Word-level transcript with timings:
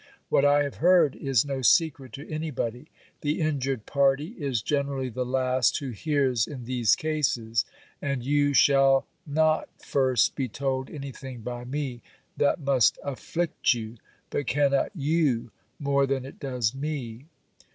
What 0.29 0.43
I 0.45 0.63
have 0.63 0.77
heard, 0.77 1.15
is 1.15 1.45
no 1.45 1.61
secret 1.61 2.11
to 2.13 2.27
any 2.27 2.49
body. 2.49 2.87
The 3.21 3.39
injured 3.39 3.85
party 3.85 4.29
is 4.29 4.63
generally 4.63 5.09
the 5.09 5.27
last 5.27 5.77
who 5.77 5.91
hears 5.91 6.47
in 6.47 6.65
these 6.65 6.95
cases, 6.95 7.65
and 8.01 8.25
you 8.25 8.55
shall 8.55 9.05
not 9.27 9.69
first 9.79 10.35
be 10.35 10.47
told 10.49 10.89
anything 10.89 11.41
by 11.41 11.65
me 11.65 12.01
that 12.35 12.59
must 12.61 12.97
afflict 13.03 13.75
you, 13.75 13.97
but 14.31 14.47
cannot 14.47 14.89
you, 14.95 15.51
more 15.77 16.07
than 16.07 16.25
it 16.25 16.39
does 16.39 16.73
me. 16.73 17.27